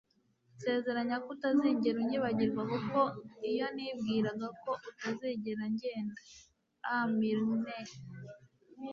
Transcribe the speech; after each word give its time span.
nsezeranya 0.55 1.15
ko 1.23 1.27
utazigera 1.35 1.97
unyibagirwa 2.03 2.61
kuko 2.71 2.99
iyo 3.49 3.67
nibwiraga 3.75 4.47
ko 4.63 4.71
utazigera 4.89 5.63
ngenda- 5.73 6.21
aa 6.91 7.07
milne 7.17 7.75